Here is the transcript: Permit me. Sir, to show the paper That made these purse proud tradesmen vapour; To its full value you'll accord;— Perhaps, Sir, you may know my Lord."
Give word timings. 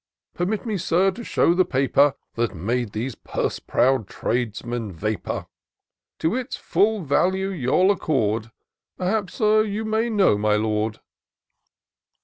Permit 0.33 0.65
me. 0.65 0.77
Sir, 0.79 1.11
to 1.11 1.23
show 1.23 1.53
the 1.53 1.63
paper 1.63 2.15
That 2.33 2.55
made 2.55 2.91
these 2.93 3.13
purse 3.13 3.59
proud 3.59 4.07
tradesmen 4.07 4.91
vapour; 4.91 5.45
To 6.17 6.33
its 6.35 6.55
full 6.55 7.03
value 7.03 7.49
you'll 7.51 7.91
accord;— 7.91 8.49
Perhaps, 8.97 9.35
Sir, 9.35 9.61
you 9.63 9.85
may 9.85 10.09
know 10.09 10.39
my 10.39 10.55
Lord." 10.55 11.01